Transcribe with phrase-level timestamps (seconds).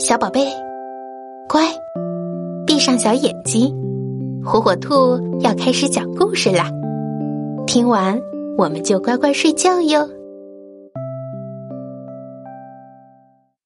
[0.00, 0.40] 小宝贝，
[1.46, 1.62] 乖，
[2.66, 3.70] 闭上小眼睛，
[4.42, 6.70] 火火兔要开始讲故事啦。
[7.66, 8.18] 听完
[8.56, 10.08] 我们就乖乖睡觉哟。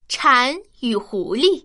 [0.09, 1.65] 蝉与狐狸。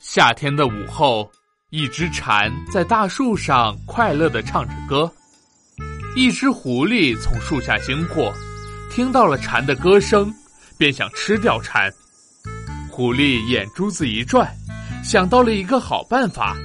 [0.00, 1.30] 夏天的午后，
[1.70, 5.08] 一只蝉在大树上快乐的唱着歌。
[6.16, 8.32] 一只狐狸从树下经过，
[8.90, 10.34] 听到了蝉的歌声，
[10.76, 11.88] 便想吃掉蝉。
[12.98, 14.52] 狐狸眼珠子一转，
[15.04, 16.56] 想到了一个好办法，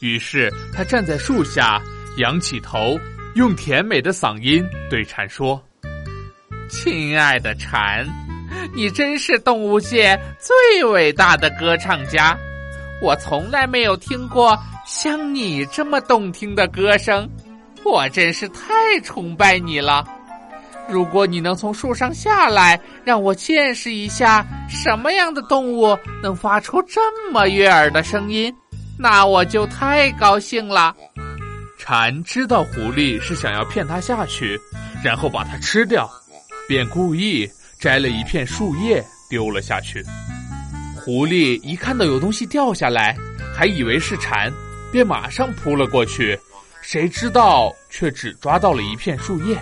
[0.00, 1.80] 于是他站在树下，
[2.16, 2.98] 仰起头，
[3.36, 5.62] 用甜美的嗓音对蝉说
[6.68, 8.04] ：“亲爱的蝉，
[8.74, 12.36] 你真是动物界最伟大的歌唱家，
[13.00, 17.30] 我从来没有听过像你这么动听的歌声，
[17.84, 20.04] 我真是太崇拜你了。”
[20.90, 28.52] 如果你能从树上下来，让我见识一下什么样的动物能发出这么悦耳的声音，
[28.98, 30.94] 那我就太高兴了。
[31.78, 34.60] 蝉知道狐狸是想要骗它下去，
[35.02, 36.10] 然后把它吃掉，
[36.68, 40.04] 便故意摘了一片树叶丢了下去。
[40.96, 43.16] 狐狸一看到有东西掉下来，
[43.56, 44.52] 还以为是蝉，
[44.92, 46.38] 便马上扑了过去，
[46.82, 49.56] 谁知道却只抓到了一片树叶。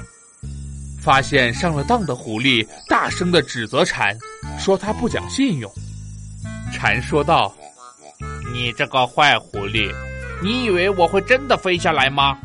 [1.00, 4.16] 发现上了当的狐狸大声的指责蝉，
[4.58, 5.72] 说他不讲信用。
[6.72, 7.54] 蝉说道
[8.52, 9.92] ：“你这个坏狐狸，
[10.42, 12.38] 你以为我会真的飞下来吗？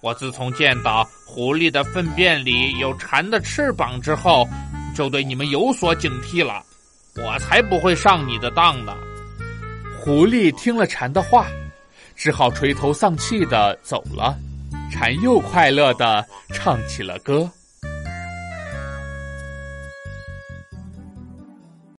[0.00, 4.46] 我自从见到狐狸的粪便里有蝉的翅膀之后，
[4.94, 6.62] 就对你们有所警惕了。
[7.16, 8.94] 我才不会上你的当呢。”
[9.98, 11.46] 狐狸听了蝉的话，
[12.14, 14.36] 只好垂头丧气的走了。
[14.92, 16.22] 蝉又快乐的
[16.52, 17.50] 唱起了歌。